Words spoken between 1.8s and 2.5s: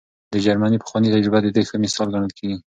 مثال ګڼل